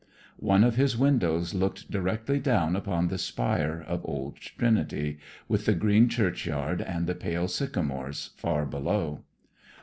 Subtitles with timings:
[0.39, 5.75] One of his windows looked directly down upon the spire of Old Trinity, with the
[5.75, 9.21] green churchyard and the pale sycamores far below.